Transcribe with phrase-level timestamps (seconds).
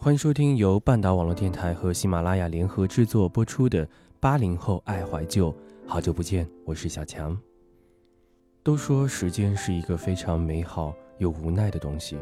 [0.00, 3.84] 欢迎收听由半岛网络电台和喜马拉雅联合制作播出的
[4.20, 5.50] 《八零后爱怀旧》，
[5.88, 7.36] 好久不见，我是小强。
[8.62, 12.16] 都说时间是一个非常美好又无奈的东西，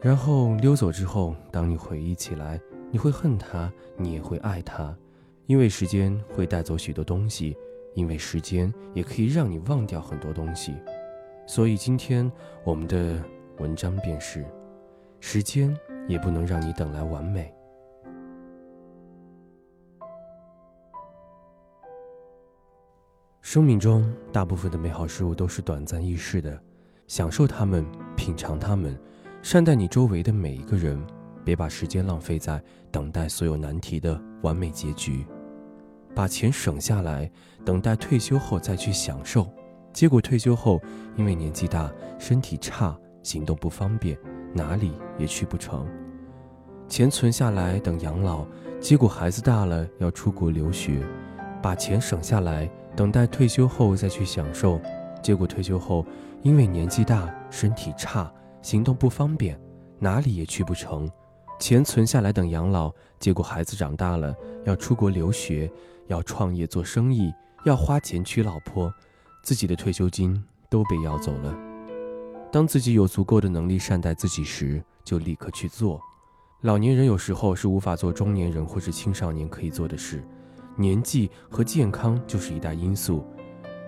[0.00, 2.58] 然后溜走之后，当你回忆起来，
[2.90, 4.96] 你会恨它，你也会爱它，
[5.44, 7.54] 因为时间会带走许多东西，
[7.92, 10.74] 因为时间也可以让你忘掉很多东西。
[11.46, 12.32] 所以今天
[12.64, 13.22] 我们的
[13.58, 14.42] 文章便是：
[15.20, 15.76] 时间
[16.08, 17.52] 也不能让你等来完美。
[23.40, 26.58] 生命中大部分的美好事物都是短暂易逝的，
[27.06, 27.84] 享受它们，
[28.16, 28.98] 品尝它们，
[29.42, 30.98] 善待你周围的每一个人，
[31.44, 35.26] 别把时间浪费在等待所有难题的完美结局。
[36.14, 37.30] 把钱省下来，
[37.64, 39.46] 等待退休后再去享受，
[39.92, 40.80] 结果退休后
[41.16, 44.18] 因为年纪大、身体差、行动不方便，
[44.52, 45.86] 哪里也去不成。
[46.88, 48.44] 钱存下来等养老，
[48.80, 51.00] 结果孩子大了要出国留学，
[51.62, 52.70] 把钱省下来。
[52.94, 54.78] 等待退休后再去享受，
[55.22, 56.04] 结果退休后
[56.42, 58.30] 因为年纪大、身体差、
[58.60, 59.58] 行动不方便，
[59.98, 61.08] 哪里也去不成。
[61.58, 64.34] 钱存下来等养老，结果孩子长大了
[64.66, 65.72] 要出国留学，
[66.08, 67.32] 要创业做生意，
[67.64, 68.92] 要花钱娶老婆，
[69.42, 71.71] 自己的退休金都被要走了。
[72.52, 75.98] 当自己有足够的能力善待自己时，就立刻去做。
[76.60, 80.22] 老年人有时候是无法做中年人或是青少年可以做的事。
[80.76, 83.24] 年纪和健康就是一大因素。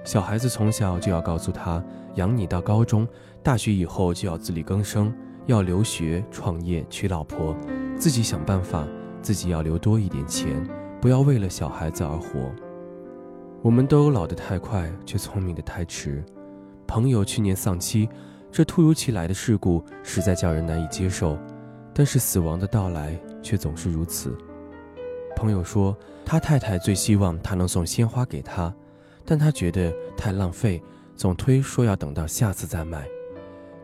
[0.03, 3.07] 小孩子从小就要告诉他，养你到高中、
[3.43, 5.15] 大学以后就要自力更生，
[5.45, 7.55] 要留学、创业、娶老婆，
[7.99, 8.89] 自己想办法，
[9.21, 10.67] 自己要留多一点钱，
[11.03, 12.51] 不要为了小孩子而活。
[13.61, 16.25] 我们都老得太快，却聪明的太迟。
[16.87, 18.09] 朋友去年丧妻，
[18.55, 21.37] 这突如其来的事故实在叫人难以接受，
[21.93, 24.33] 但是死亡的到来却总是如此。
[25.35, 28.73] 朋友说，他太太最希望他能送鲜花给他，
[29.25, 30.81] 但他觉得太浪费，
[31.17, 33.09] 总推说要等到下次再买。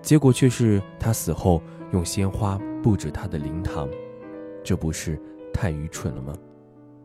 [0.02, 1.60] 结果却是他死后
[1.90, 3.88] 用鲜花布置他的灵堂，
[4.62, 5.20] 这不是
[5.52, 6.32] 太愚蠢了吗？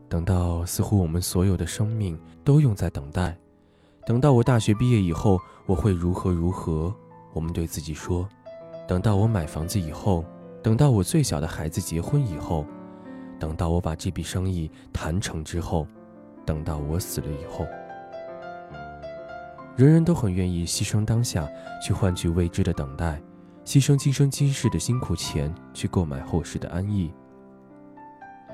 [0.08, 3.36] 等到似乎我们所有的生命都用在等待，
[4.06, 6.94] 等到我大学毕业以后我会如何如何？
[7.36, 8.26] 我们对自己说，
[8.88, 10.24] 等到我买房子以后，
[10.62, 12.64] 等到我最小的孩子结婚以后。
[13.38, 15.86] 等到我把这笔生意谈成之后，
[16.46, 17.66] 等到我死了以后，
[19.76, 21.46] 人人都很愿意牺牲当下
[21.84, 23.20] 去换取未知的等待，
[23.66, 27.12] 牺牲今生今世的辛苦钱去购买后世的安逸。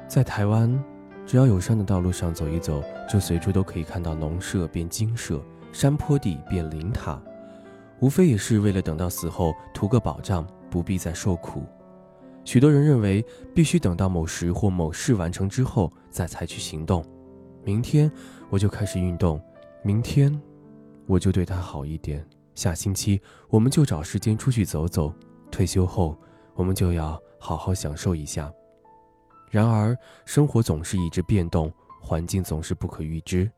[0.09, 0.76] 在台湾，
[1.25, 5.41] 只要有山的道路上走一走，就随处都可以看到农舍变精舍，
[5.72, 7.22] 山坡地变灵塔，
[8.03, 11.63] 无非也是为了等到死后图个保障，不必再受苦。
[12.45, 13.25] 许多人认为
[13.55, 17.05] 必须等到某时或某事完成之后再采取行动。
[17.63, 18.11] 明天
[18.51, 19.41] 我就开始运动，
[19.85, 20.37] 明天
[21.07, 22.27] 我就对他好一点。
[22.57, 25.15] 下星期我们就找时间出去走走。
[25.49, 26.19] 退休后
[26.57, 28.53] 我们就要好好享受一下。
[29.49, 33.49] 然而生活总是一直变动，环境总是不可预知，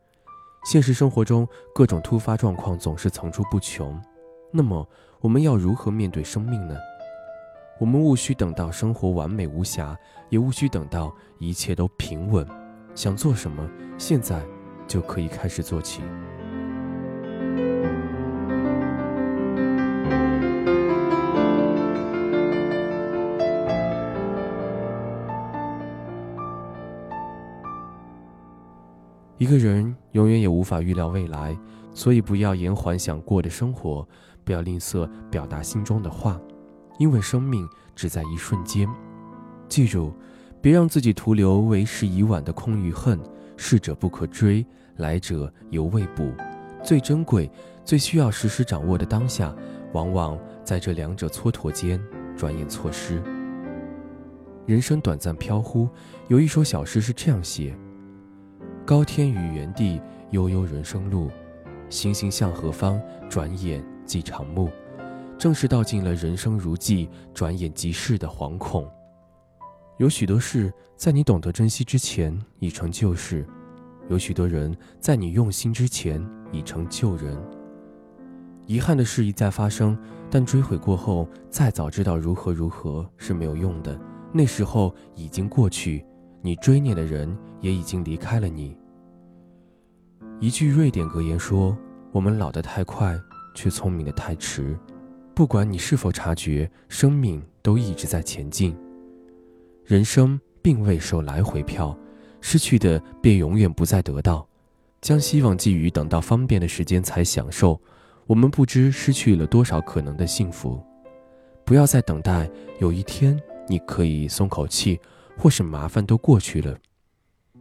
[0.67, 3.99] 现实生活中各种突发状况总是层出不穷。
[4.57, 4.89] 那么
[5.19, 6.77] 我们要如何面对生命呢？
[7.81, 9.99] 我们无需等到生活完美无瑕，
[10.29, 12.47] 也无需等到一切都平稳。
[12.95, 14.41] 想做什么，现在
[14.87, 16.03] 就可以开始做起。
[29.45, 31.55] 一个人永远也无法预料未来，
[31.93, 34.09] 所以不要延缓想过的生活，
[34.43, 36.41] 不要吝啬表达心中的话。
[36.99, 38.89] 因为生命只在一瞬间，
[39.69, 40.15] 记住，
[40.63, 43.21] 别让自己徒留为时已晚的空与恨。
[43.59, 44.65] 逝者不可追，
[44.97, 46.33] 来者犹未卜。
[46.83, 47.51] 最珍贵、
[47.85, 49.55] 最需要时时掌握的当下，
[49.93, 52.03] 往往在这两者蹉跎间，
[52.35, 53.23] 转眼错失。
[54.65, 55.87] 人生短暂飘忽，
[56.29, 57.77] 有一首小诗是这样写：
[58.87, 59.99] 高天与原地，
[60.31, 61.31] 悠悠人生路。
[61.89, 63.01] 行行向何方？
[63.31, 64.71] 转眼即长暮。
[65.39, 68.87] 正是道尽了人生如寄，转眼即逝的惶恐。
[69.97, 73.43] 有许多事，在你懂得珍惜之前，已成旧事；
[74.11, 76.23] 有许多人，在你用心之前，
[76.53, 77.35] 已成旧人。
[78.67, 79.97] 遗憾的事一再发生，
[80.31, 83.99] 但追悔过后，再早知道如何如何是没有用的。
[84.31, 86.05] 那时候已经过去，
[86.45, 88.77] 你追念的人也已经离开了你。
[90.41, 91.75] 一句瑞典格言说
[92.13, 93.19] ：“我们老得太快，
[93.55, 94.79] 却聪明的太迟。”
[95.35, 98.77] 不管你是否察觉，生命都一直在前进。
[99.87, 101.99] 人生并未售来回票，
[102.43, 104.47] 失去的便永远不再得到。
[105.01, 107.81] 将希望寄予等到方便的时间才享受。
[108.27, 110.79] 我们不知失去了多少可能的幸福，
[111.65, 112.51] 不要再等待。
[112.81, 115.01] 有一天，你可以松口气，
[115.37, 116.77] 或是麻烦都过去了。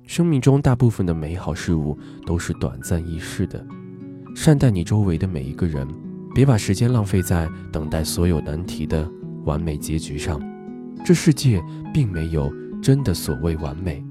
[0.05, 3.65] 生命中大部分的美好事物都是短暂易逝的，
[4.35, 5.87] 善待你周围的每一个人，
[6.35, 9.09] 别把时间浪费在等待所有难题的
[9.45, 10.41] 完美结局上。
[11.05, 11.61] 这世界
[11.93, 14.03] 并没有真的所谓完美，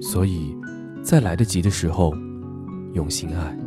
[0.00, 0.56] 所以，
[1.02, 2.12] 在来得及的时候，
[2.92, 3.65] 用心爱。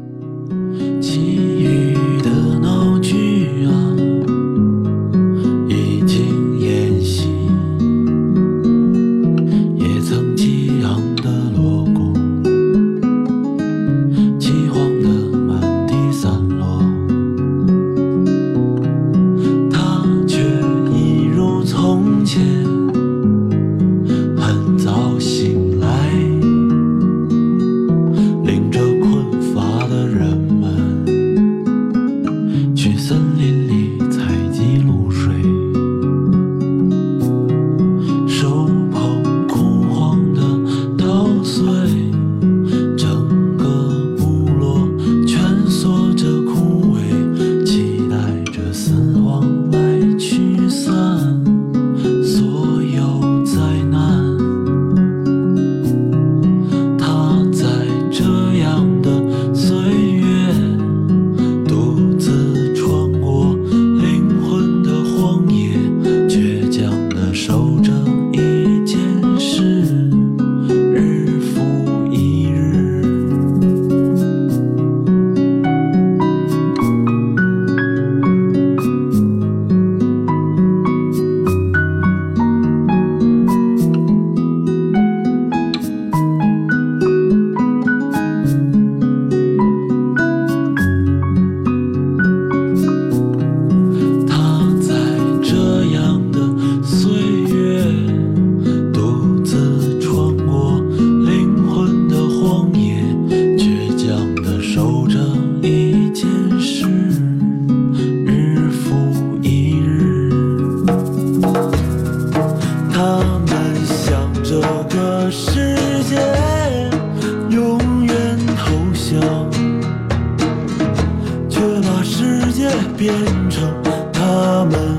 [122.97, 123.13] 变
[123.49, 123.71] 成
[124.11, 124.97] 他们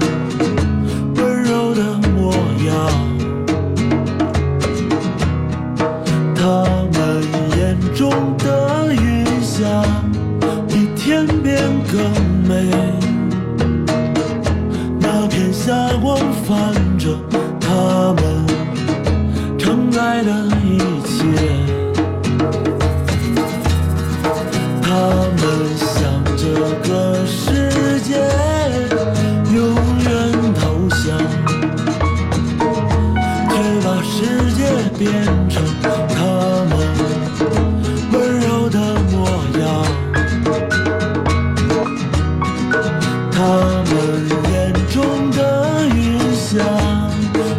[1.16, 1.82] 温柔的
[2.14, 2.32] 模
[2.66, 2.70] 样。
[6.34, 7.22] 他们
[7.58, 9.84] 眼中的云霞
[10.68, 12.00] 比天边更
[12.49, 12.70] 美，
[14.99, 17.08] 那片霞光泛着
[17.60, 18.46] 他们
[19.58, 20.30] 承载的
[35.00, 35.11] 变
[35.49, 36.26] 成他
[36.69, 36.73] 们
[38.12, 38.78] 温柔的
[39.11, 39.16] 模
[39.59, 39.62] 样。
[43.33, 43.38] 他
[43.88, 43.90] 们
[44.52, 44.52] 眼
[44.90, 45.40] 中的
[45.97, 45.99] 云
[46.35, 46.52] 霞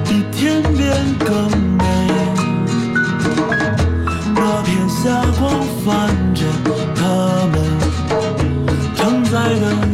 [0.05, 0.93] 比天边
[1.25, 1.83] 更美。
[4.35, 5.01] 那片霞
[5.39, 5.41] 光
[5.83, 5.89] 泛
[6.35, 6.45] 着
[6.93, 7.01] 他
[7.47, 7.55] 们
[8.95, 9.90] 承载的